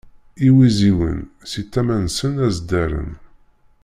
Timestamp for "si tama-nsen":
1.49-2.33